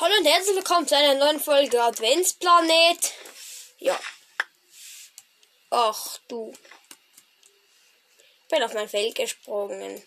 [0.00, 3.12] Hallo und herzlich willkommen zu einer neuen Folge Adventsplanet.
[3.78, 3.96] Ja.
[5.70, 6.52] Ach du.
[8.42, 10.02] Ich bin auf mein Feld gesprungen.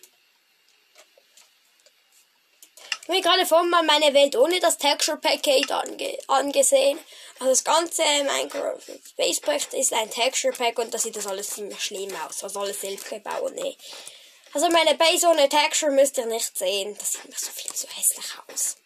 [3.04, 6.98] Ich habe gerade vorhin mal meine Welt ohne das Texture Packet ange angesehen.
[7.38, 11.48] Also das ganze Minecraft Space Projekt ist ein Texture Pack und da sieht das alles
[11.48, 12.44] ziemlich schlimm aus.
[12.44, 13.54] Also alles selbst gebaut.
[13.54, 13.74] Nee.
[14.52, 16.94] Also meine Base ohne Texture müsst ihr nicht sehen.
[16.98, 18.76] Das sieht mir so viel zu hässlich aus.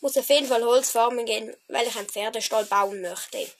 [0.00, 3.50] Muss auf jeden Fall Holz farmen gehen, weil ich einen Pferdestall bauen möchte.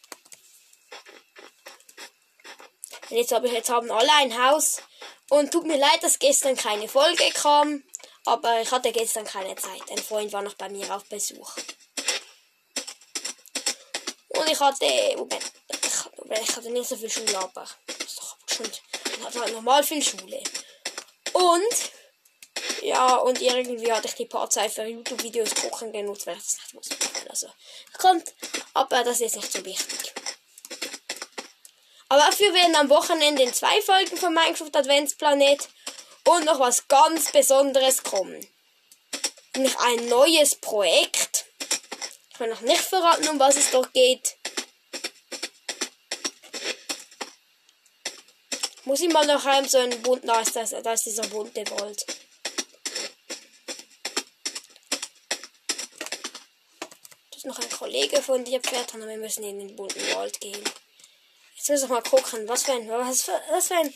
[3.10, 4.80] Und jetzt, habe ich, jetzt haben alle ein Haus.
[5.28, 7.82] Und tut mir leid, dass gestern keine Folge kam.
[8.24, 9.82] Aber ich hatte gestern keine Zeit.
[9.90, 11.56] Ein Freund war noch bei mir auf Besuch.
[14.28, 19.24] Und ich hatte, ich, ich hatte nicht so viel Schule, aber ist doch schon, ich
[19.24, 20.42] hatte halt normal viel Schule.
[21.32, 21.90] Und,
[22.82, 26.58] ja, und irgendwie hatte ich die paar Zeit für YouTube-Videos kochen genutzt, weil ich das
[26.58, 26.96] nicht wusste.
[27.28, 27.48] Also,
[27.98, 28.34] kommt,
[28.74, 30.12] aber das ist nicht so wichtig.
[32.08, 35.68] Aber dafür werden am Wochenende in zwei Folgen von Minecraft Adventsplanet
[36.24, 38.46] und noch was ganz Besonderes kommen.
[39.54, 41.46] Nämlich ein neues Projekt.
[42.32, 44.36] Ich will noch nicht verraten, um was es dort geht.
[48.84, 51.64] Muss ich mal noch einem so einen bunten, da ist, das, da ist dieser bunte
[51.70, 52.04] Wald.
[57.40, 60.62] Ist noch ein Kollege von dir, Pferd, und wir müssen in den bunten Wald gehen.
[61.56, 63.94] Jetzt muss ich mal gucken, was für ein, was für, was für ein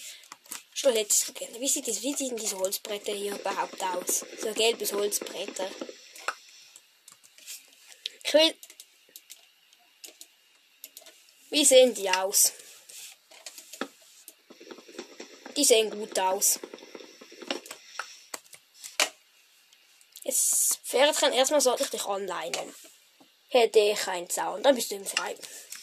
[0.72, 4.24] Schon jetzt Wie, sieht das, wie sehen diese Holzbretter hier überhaupt aus?
[4.40, 5.70] So gelbes Holzbretter.
[8.32, 8.54] Will.
[11.50, 12.52] Wie sehen die aus?
[15.54, 16.58] Die sehen gut aus.
[20.24, 22.74] Jetzt Pferdchen, erstmal sollte ich dich anleinen.
[23.54, 25.36] Hätte ich einen Zaun, dann bist du im Frei.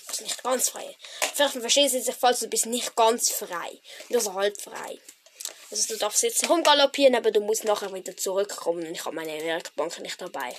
[0.05, 0.93] Also nicht ganz frei.
[1.33, 3.79] Vielleicht verstehen Sie sich falsch, du bist nicht ganz frei.
[4.09, 4.99] Nur so halb frei.
[5.71, 9.41] Also du darfst jetzt rumgaloppieren, aber du musst nachher wieder zurückkommen und ich habe meine
[9.41, 10.53] Werkbank nicht dabei.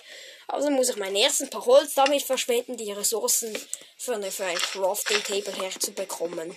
[0.49, 3.55] Also muss ich mein ersten paar Holz damit verschwenden, die Ressourcen
[3.99, 6.57] für, eine, für ein Crafting Table herzubekommen.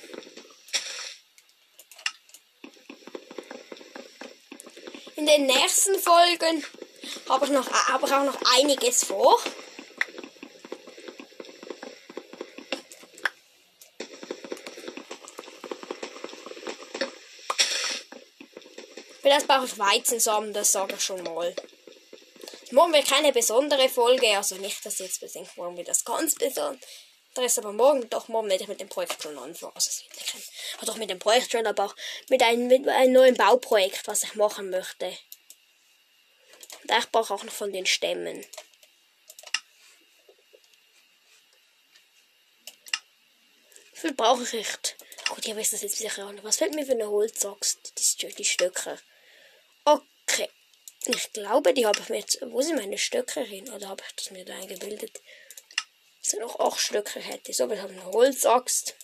[5.18, 6.66] In den nächsten Folgen
[7.28, 9.38] habe ich, noch, ich auch noch einiges vor.
[19.26, 21.56] Vielleicht brauche ich Weizensamen, das sage ich schon mal.
[22.70, 27.58] Morgen wird keine besondere Folge, also nicht, dass jetzt bedenkt, morgen wird das ganz besonderes,
[27.58, 29.74] aber morgen, doch, morgen werde ich mit dem Projekt schon anfangen.
[29.74, 31.96] Also, es wird kein, doch mit dem Projekt schon, aber auch
[32.30, 35.18] mit einem, mit einem neuen Bauprojekt, was ich machen möchte.
[36.84, 38.46] Da ich brauche auch noch von den Stämmen.
[43.92, 44.98] Wie viel brauche ich nicht?
[45.30, 47.92] Gut, ihr wisst das jetzt sicher auch Was fällt mir für eine Holzaxt?
[48.22, 49.00] Die, die Stöcke.
[51.08, 52.40] Ich glaube, die habe ich mir jetzt.
[52.42, 53.70] Wo sind meine Stöcke hin?
[53.72, 55.22] Oder habe ich das mir da eingebildet?
[56.22, 57.54] Es sind noch acht Stöcke hätte.
[57.54, 58.96] So, wir haben eine Holzaxt.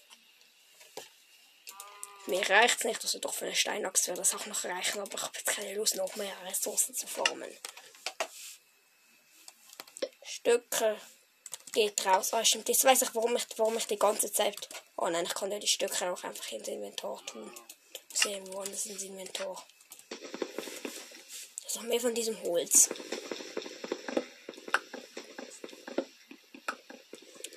[2.27, 5.15] Mir reicht es nicht, also doch für eine Steinaxt wäre das auch noch reichen, aber
[5.15, 7.49] ich habe jetzt keine Lust, noch mehr Ressourcen zu formen.
[10.23, 10.97] Stöcke
[11.73, 12.33] geht raus.
[12.33, 12.69] Ah, stimmt.
[12.69, 14.55] Jetzt weiß ich, warum ich, warum ich die ganze Zeit.
[14.97, 17.51] Oh nein, ich kann ja die Stöcke auch einfach ins Inventar tun.
[18.13, 19.63] Sehen, woanders ins Inventar.
[21.71, 22.89] Ist noch mehr von diesem Holz.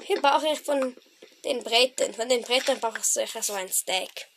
[0.04, 0.96] Hier brauche ich von
[1.44, 2.14] den Brettern.
[2.14, 4.28] Von den Brettern brauche ich sicher so ein Stack.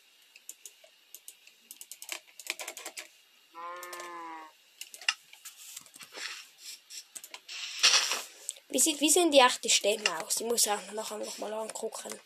[8.70, 10.40] Wie, sieht, wie sehen die echten Stämme aus?
[10.40, 12.18] Ich muss auch nachher noch mal angucken.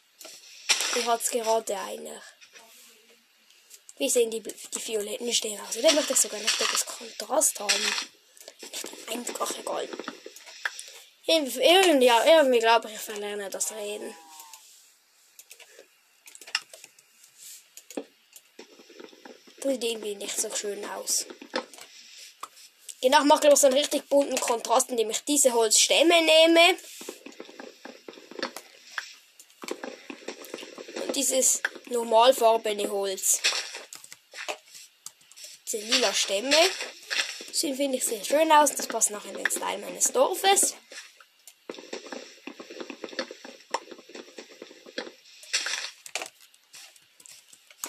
[0.94, 2.22] Wie hat es gerade eigentlich?
[3.98, 5.76] Wie sehen die, die violetten Sterne aus?
[5.76, 7.94] Oder möchte sogar noch das Kontrast haben?
[9.08, 9.88] Einfach egal.
[11.26, 14.14] Irgendwie, irgendwie glaube ich, ich verlerne das Reden.
[19.60, 21.26] Das sieht irgendwie nicht so schön aus.
[23.00, 26.76] Genau, mache ich so einen richtig bunten Kontrast, indem ich diese Holzstämme nehme.
[31.04, 33.40] Und dieses normalfarbene Holz
[35.72, 36.56] diese lila Stämme.
[37.52, 38.74] Sehen, finde ich, sehr schön aus.
[38.74, 40.74] Das passt noch in den Style meines Dorfes.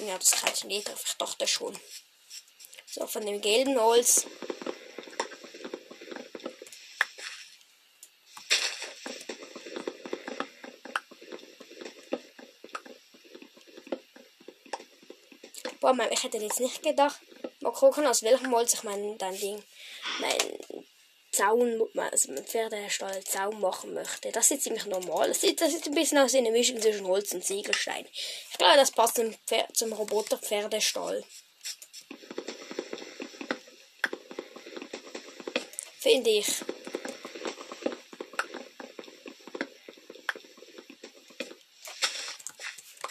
[0.06, 1.80] Ja, das kann traditioniert einfach, ich dachte schon.
[2.85, 4.25] So, von dem gelben Holz.
[15.79, 17.19] Boah, Mann, ich hätte jetzt nicht gedacht,
[17.63, 19.63] Mal gucken, aus welchem Holz ich mein, dein Ding,
[20.19, 20.38] mein
[21.31, 24.33] Zaun, also mein Pferdestall Zaun machen möchte.
[24.33, 25.30] Das ist ziemlich normal.
[25.30, 28.06] Das sieht, das sieht ein bisschen aus wie eine Mischung zwischen Holz und Ziegelstein.
[28.51, 29.33] Ich glaube, das passt zum,
[29.71, 31.24] zum Roboter-Pferdestall.
[36.01, 36.48] Finde ich.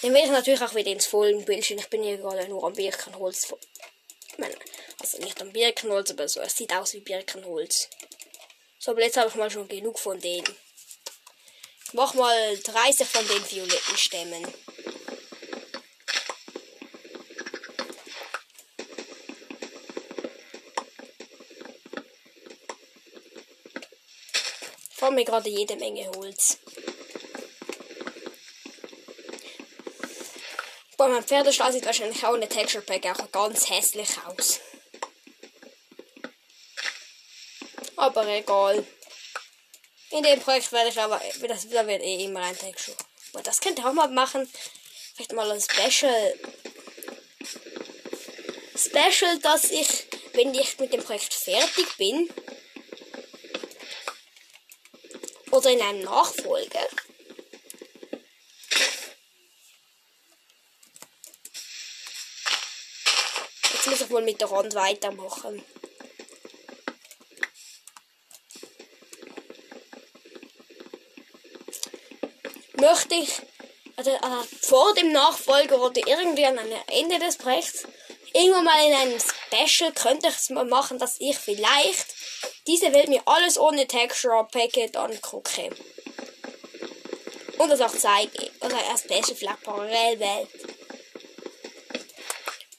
[0.02, 1.78] Dann will ich natürlich auch wieder ins vollen Bildschirm.
[1.78, 3.54] Ich bin hier gerade nur am Birkenholz.
[5.00, 6.40] Also nicht am Birkenholz, aber so.
[6.40, 7.88] Es sieht aus wie Birkenholz.
[8.78, 10.56] So, aber jetzt habe ich mal schon genug von denen.
[11.86, 14.46] Ich mach mal 30 von den violetten Stämmen.
[24.94, 26.58] Ich mir gerade jede Menge Holz.
[31.02, 34.60] Bei meinem Pferdestall sieht wahrscheinlich auch eine Texture Pack auch ganz hässlich aus.
[37.96, 38.86] Aber egal.
[40.10, 42.96] In dem Projekt werde ich aber, das, da wird eh immer ein Texture.
[43.32, 44.48] Aber das könnt ihr auch mal machen.
[45.16, 46.38] Vielleicht mal ein Special.
[48.76, 52.30] Special, dass ich, wenn ich mit dem Projekt fertig bin,
[55.50, 56.86] oder in einem Nachfolger,
[64.12, 65.62] wohl mit der Hand weitermachen.
[72.74, 73.42] Möchte ich
[73.96, 77.84] also, also vor dem Nachfolger oder irgendwie an einem Ende des Projekts
[78.34, 82.06] irgendwann mal in einem Special könnte ich es mal machen, dass ich vielleicht
[82.66, 85.70] diese Welt mir alles ohne Texture Packet angucke.
[87.58, 88.50] Und das auch zeige.
[88.60, 90.48] Also ein Special vielleicht Parallelwelt.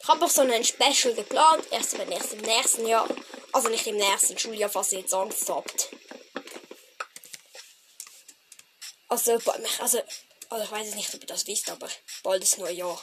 [0.03, 3.07] Ich habe auch so einen Special geplant, erst wenn erst im nächsten Jahr.
[3.53, 5.89] Also nicht im nächsten Schuljahr, falls ihr jetzt Angst habt.
[9.07, 9.39] Also,
[9.79, 10.01] also,
[10.50, 11.88] also ich weiß nicht, ob ihr das wisst, aber
[12.21, 13.01] bald ist Neujahr.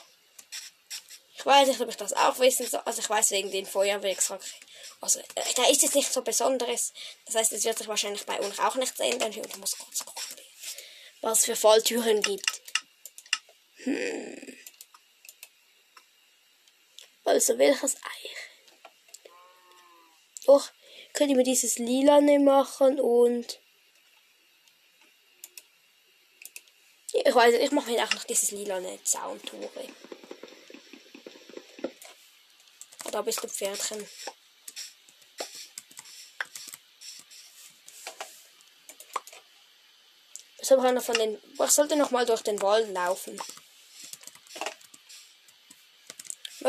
[1.36, 2.82] Ich weiß nicht, ob ich das auch wissen soll.
[2.84, 4.42] Also ich weiß wegen den Feuerwerksrack.
[5.00, 6.92] Also äh, da ist es nicht so Besonderes.
[7.24, 9.32] Das heißt, es wird sich wahrscheinlich bei uns auch nichts ändern.
[9.32, 10.36] Ich muss kurz gucken,
[11.22, 12.60] was es für Falltüren gibt.
[13.84, 14.59] Hm.
[17.30, 18.28] Also welches Ei?
[20.46, 20.68] Doch,
[21.12, 23.60] könnt ihr mir dieses lilane machen und
[27.12, 29.70] ich weiß, ich mache mir auch noch dieses lilane Zauntore.
[33.12, 34.04] Da bist du Pferdchen.
[40.58, 41.40] Ich habe einer von den.
[41.64, 43.40] Ich sollte noch mal durch den Wald laufen.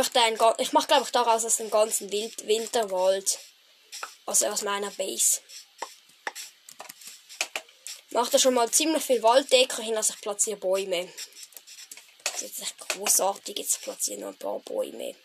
[0.01, 3.37] Möchte ein, ich mache glaube ich daraus aus dem ganzen Wild Winterwald.
[4.25, 5.41] Also aus meiner Base.
[8.09, 11.13] Macht da schon mal ziemlich viel Walddecke hin, also ich platziere Bäume.
[12.23, 15.15] Das ist echt großartig, jetzt platzieren noch ein paar Bäume.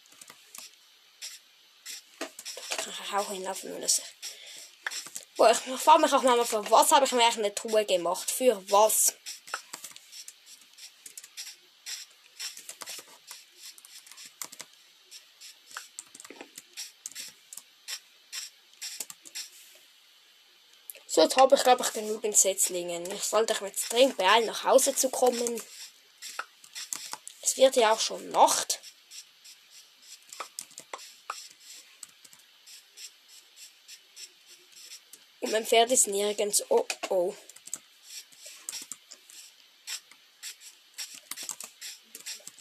[2.18, 4.02] Da kann ich auch hinlaufen, wenn es.
[5.36, 8.30] Boah, ich frage mich auch mal, für was habe ich mir eigentlich eine Truhe gemacht?
[8.30, 9.14] Für was?
[21.16, 23.10] So, jetzt habe ich, glaube ich, genügend Setzlingen.
[23.10, 25.62] Ich sollte mich jetzt dringend beeilen, nach Hause zu kommen.
[27.40, 28.80] Es wird ja auch schon Nacht.
[35.40, 36.62] Und mein Pferd ist nirgends.
[36.68, 37.34] Oh, oh.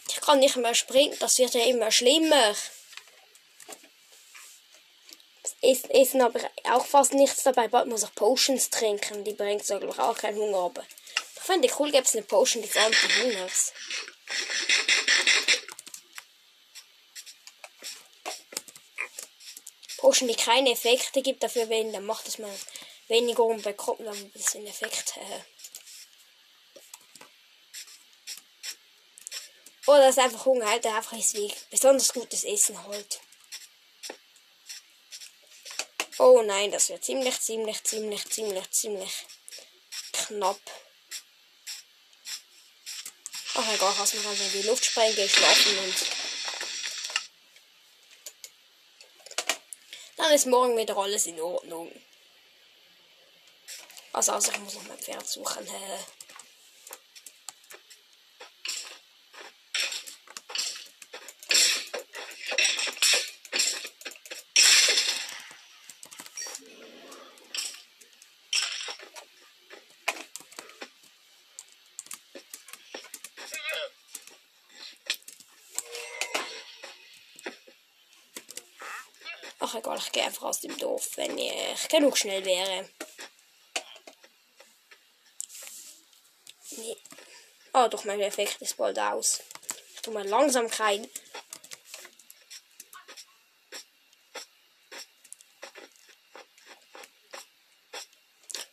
[0.08, 1.14] Ich kann nicht mehr springen.
[1.20, 2.54] Das wird ja immer schlimmer.
[5.70, 7.68] Essen, essen aber auch fast nichts dabei.
[7.68, 9.24] Bald muss ich Potions trinken.
[9.24, 10.58] Die bringt so, glaube ich, auch keinen Hunger.
[10.58, 13.72] Aber ich fände cool, gäbe es eine Potion des Anti-Hungers.
[19.98, 22.54] Potion, die keine Effekte gibt, dafür wenn, dann macht es mal
[23.08, 25.16] weniger und bekommt dann ein bisschen Effekt.
[25.16, 25.40] Äh.
[29.86, 33.20] Oder ist einfach Hunger, halt einfach ist wie besonders gutes Essen halt.
[36.18, 39.26] Oh nein, das wird ziemlich, ziemlich, ziemlich, ziemlich, ziemlich
[40.12, 40.60] knapp.
[43.54, 45.94] Ach egal, was man kann in die Luft sprengen, schlafen und
[50.16, 51.92] dann ist morgen wieder alles in Ordnung.
[54.12, 55.68] Also, also ich muss noch mein Pferd suchen.
[79.68, 82.88] Ach egal, ich gehe einfach aus dem Dorf, wenn ich genug schnell wäre.
[86.70, 86.96] Nee.
[87.74, 89.42] Oh, doch, mein Effekt ist bald aus.
[89.92, 91.10] Ich tue mal Langsamkeit.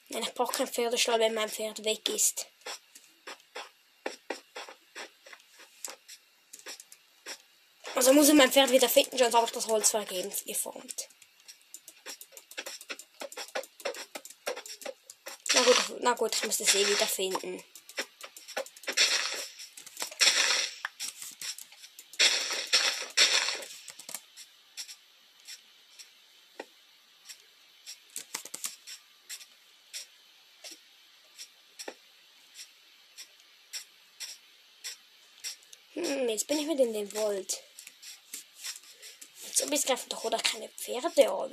[0.09, 2.45] Nein, ich brauche kein Pferdestall, wenn mein Pferd weg ist.
[8.03, 11.07] Also muss ich mein Pferd wieder finden, sonst habe ich das Holz vergebens geformt.
[15.53, 17.63] Na gut, na gut, ich muss das eh wieder finden.
[35.93, 37.63] Hm, jetzt bin ich mit in dem Wald.
[39.73, 41.51] Bis greifen doch oder keine Pferde an.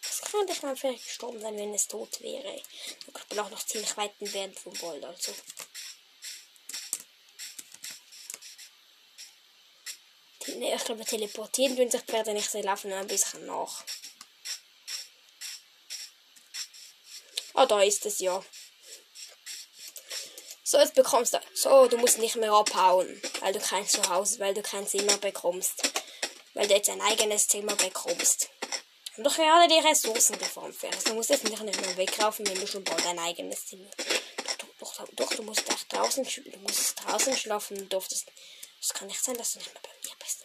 [0.00, 2.56] Das könnte mal vielleicht gestorben sein, wenn es tot wäre.
[2.56, 5.32] Ich bin auch noch ziemlich weit entfernt vom Wald, also.
[10.44, 13.84] Ich glaube, teleportieren tun sich Pferde nicht, sie laufen ein bisschen nach.
[17.54, 18.44] Ah, da ist es ja.
[20.64, 21.40] So, jetzt bekommst du.
[21.54, 25.91] So, du musst nicht mehr abhauen, weil du kein Zuhause, weil du kein Zimmer bekommst.
[26.54, 28.50] Weil du jetzt ein eigenes Zimmer bekommst.
[29.16, 30.98] Und doch alle die Ressourcen geformt werden.
[31.04, 33.90] Du musst jetzt nicht mehr weglaufen, wenn du schon bald ein eigenes Zimmer.
[34.58, 38.30] Doch, doch, doch, doch du musst auch draußen, du musst draußen schlafen und durftest.
[38.80, 40.44] Es kann nicht sein, dass du nicht mehr bei mir bist.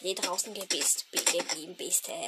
[0.00, 2.26] Weil du draußen geblieben bist, hä?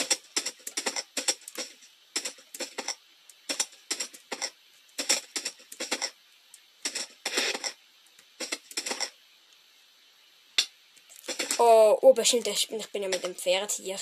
[11.96, 13.98] Oh, oh bestimmt, ich bin ja mit dem Pferd hier.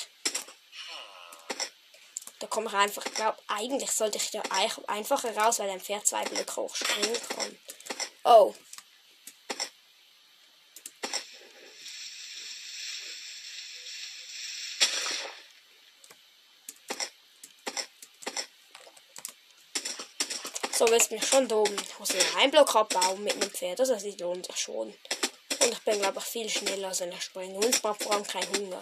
[2.41, 4.43] Da komme ich einfach, ich glaube, eigentlich sollte ich da
[4.89, 7.59] einfacher raus, weil ein Pferd zwei Blöcke hoch springen kann.
[8.25, 8.53] Oh.
[20.73, 21.77] So, jetzt bin ich schon da oben.
[21.81, 24.93] Ich muss einen Block abbauen mit einem Pferd, also das lohnt sich schon.
[25.61, 27.57] Und ich bin, glaube ich, viel schneller als ein Springen.
[27.57, 28.81] Und ich brauche vor allem keinen Hunger.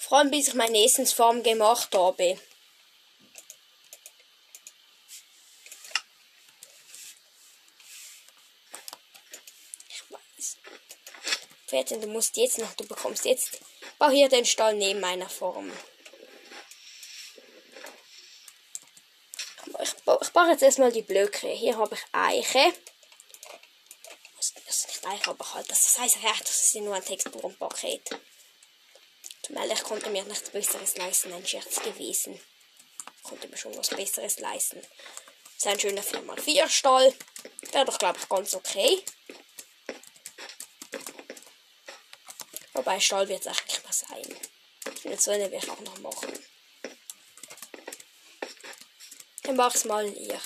[0.00, 2.38] Vor allem, bis ich meine Essensform gemacht habe.
[9.88, 10.56] Ich weiß.
[11.66, 13.60] Pferd, du musst jetzt noch, du bekommst jetzt.
[13.98, 15.70] Bau hier den Stall neben meiner Form.
[19.82, 21.48] Ich, ich baue jetzt erstmal die Blöcke.
[21.48, 22.72] Hier habe ich Eiche
[25.04, 28.10] nicht aber halt, das heißt ja, das ist nur ein Texturenpaket.
[29.48, 32.40] Weil ich konnte mir nichts Besseres leisten, ein Scherz gewesen.
[33.16, 34.80] Ich konnte mir schon was Besseres leisten.
[34.80, 37.14] Das ist ein schöner 4x4 Stall.
[37.72, 39.02] Wäre doch, glaube ich, ganz okay.
[42.74, 44.36] Wobei Stall wird es eigentlich mal sein.
[45.04, 46.38] Eine Zone werde ich auch noch machen.
[49.42, 50.40] Dann mach es mal hier.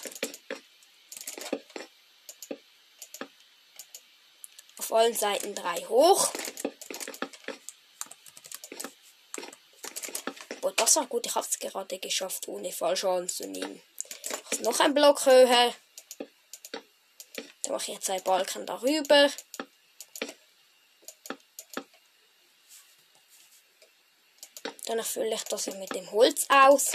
[4.95, 6.31] Allen Seiten drei hoch.
[10.63, 11.27] Oh, das war gut.
[11.27, 13.83] Ich habe es gerade geschafft, ohne Fallschaden zu nehmen.
[14.61, 15.75] Noch ein Block höher.
[17.63, 19.31] Dann mache ich zwei Balken darüber.
[24.87, 26.93] Dann fülle ich das mit dem Holz aus.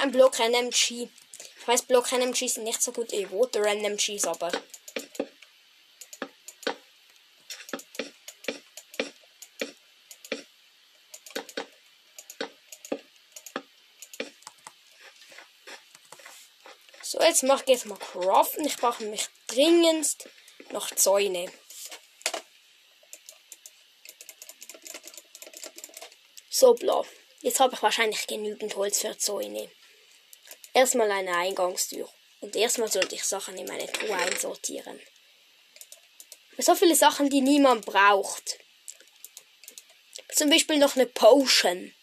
[0.00, 1.08] Kein Block NMG.
[1.58, 4.50] Ich weiß, Block NMG sind nicht so gut wie Water NMGs, aber.
[17.02, 18.64] So, jetzt mache ich jetzt mal Craften.
[18.64, 20.30] Ich brauche mich dringendst
[20.70, 21.52] noch Zäune.
[26.48, 27.04] So, bla.
[27.40, 29.70] Jetzt habe ich wahrscheinlich genügend Holz für Zäune
[30.72, 32.08] erstmal eine Eingangstür.
[32.40, 35.00] Und erstmal sollte ich Sachen in meine Truhe einsortieren.
[36.58, 38.58] So viele Sachen, die niemand braucht.
[40.34, 41.94] Zum Beispiel noch eine Potion.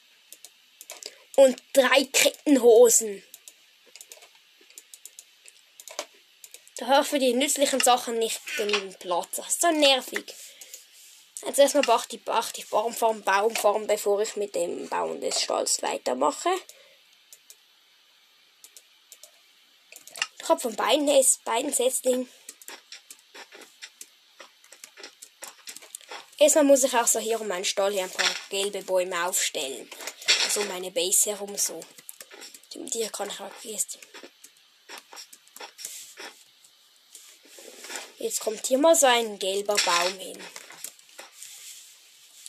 [1.36, 3.24] Und drei Kettenhosen.
[6.78, 9.38] Da habe ich für die nützlichen Sachen nicht genügend Platz.
[9.38, 10.34] Das ist so nervig.
[11.46, 16.50] Jetzt erstmal beachte ich, beachte Baumform, Baumform, bevor ich mit dem Bauen des Stalls weitermache.
[20.48, 22.26] Kopf von beiden ist beiden Setzling.
[26.38, 29.90] Erstmal muss ich auch so hier um meinen Stall hier ein paar gelbe Bäume aufstellen.
[30.46, 31.82] Also um meine Base herum so.
[32.74, 34.00] Die dir kann ich auch jetzt.
[38.18, 40.42] Jetzt kommt hier mal so ein gelber Baum hin.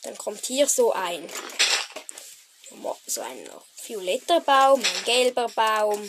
[0.05, 1.29] Dann kommt hier so ein.
[3.09, 3.51] So ein
[3.85, 6.09] violetter Baum, ein gelber Baum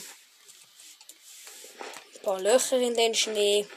[2.29, 3.67] paar Löcher in den Schnee.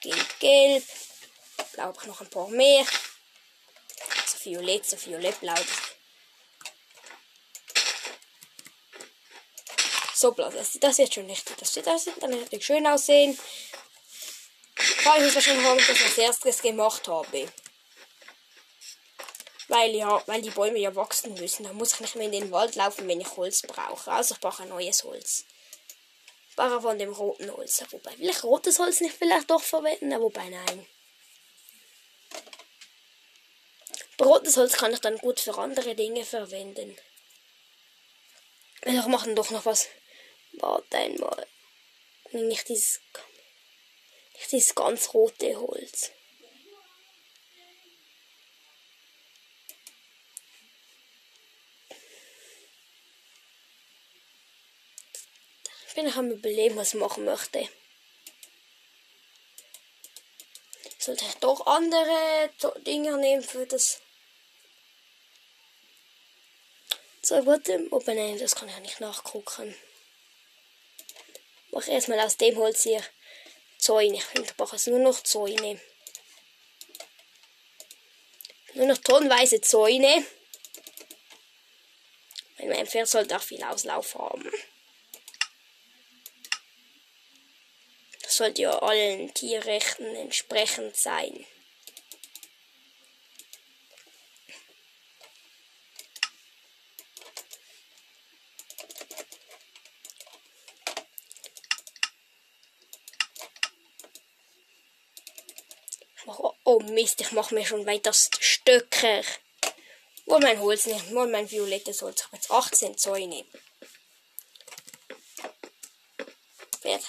[0.00, 0.84] Gelb, gelb.
[1.72, 2.86] Blau ich noch ein paar mehr.
[4.26, 5.60] So violett, so violettblau.
[10.14, 11.56] So blau, das, das wird schon richtig.
[11.56, 13.36] Das, das wird dann richtig schön aussehen.
[15.02, 17.52] Vor allem ist wahrscheinlich, warum ich das als erstes gemacht habe.
[19.70, 21.62] Weil ja, weil die Bäume ja wachsen müssen.
[21.62, 24.10] Da muss ich nicht mehr in den Wald laufen, wenn ich Holz brauche.
[24.10, 25.44] Also ich brauche ein neues Holz.
[26.56, 27.84] Bara von dem roten Holz.
[27.90, 30.10] Wobei, will ich rotes Holz nicht vielleicht doch verwenden?
[30.20, 30.86] Wobei, nein.
[34.20, 36.96] Rotes Holz kann ich dann gut für andere Dinge verwenden.
[38.82, 39.86] Wir machen doch noch was.
[40.54, 41.46] Warte einmal.
[42.32, 43.00] Nicht dieses,
[44.34, 46.10] nicht dieses ganz rote Holz.
[55.90, 57.68] Ich bin noch am überlegen, was ich machen möchte.
[61.00, 62.48] Sollte ich doch andere
[62.86, 64.00] Dinge nehmen für das.
[67.22, 69.74] So, warte, ob nein, das kann ich ja nicht nachgucken.
[71.72, 73.02] Mach erstmal aus dem Holz hier
[73.76, 74.22] Zäune.
[74.34, 75.80] Ich brauche es nur noch Zäune.
[78.74, 80.24] Nur noch tonnenweise Zäune.
[82.58, 84.48] Mein Pferd sollte auch viel Auslauf haben.
[88.40, 91.44] Sollte ja allen Tierrechten entsprechend sein.
[106.64, 109.22] Oh Mist, ich mache mir schon weiter Stöcker.
[110.24, 112.20] Wo mein Holz nicht, wo mein violettes Holz.
[112.20, 113.44] Ich habe jetzt 18 Zäune.
[113.52, 113.69] Wer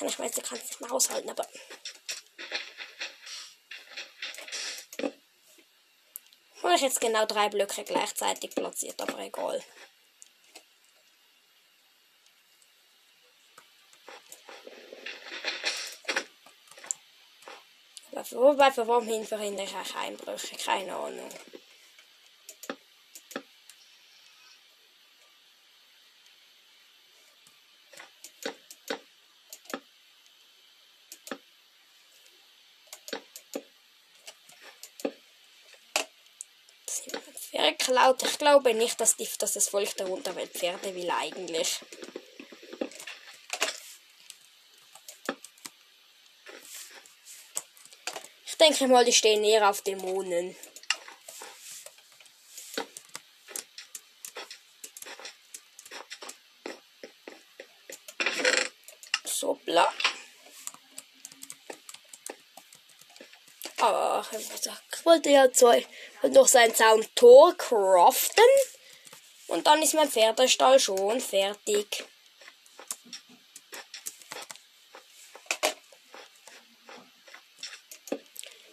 [0.01, 1.47] kann ich weiß, der kann es nicht mehr aushalten, aber.
[6.63, 9.63] Habe ich jetzt genau drei Blöcke gleichzeitig platziert, aber egal.
[18.31, 20.55] Wobei, für warum hin verhindere ich auch Einbrüche?
[20.55, 21.29] Keine Ahnung.
[37.69, 38.24] Geklaut.
[38.24, 41.80] Ich glaube nicht, dass, die, dass das Volk der Unterwelt Pferde will eigentlich.
[48.45, 50.56] Ich denke mal, die stehen eher auf Dämonen.
[59.26, 59.91] So, bla.
[63.81, 65.85] Aber ich wollte ja zwei
[66.21, 68.45] und durch sein Zauntor craften.
[69.47, 72.05] Und dann ist mein Pferdestall schon fertig.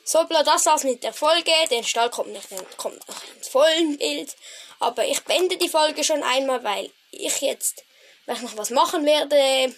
[0.04, 1.52] So, das war's mit der Folge.
[1.70, 4.36] Der Stall kommt nicht kommt noch ins vollen Bild.
[4.78, 7.82] Aber ich beende die Folge schon einmal, weil ich jetzt
[8.26, 9.74] noch was machen werde.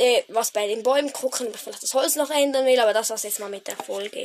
[0.00, 2.78] Äh, was bei den Bäumen gucken, ob ich vielleicht das Holz noch ändern will.
[2.78, 4.16] Aber das war's jetzt mal mit der Folge.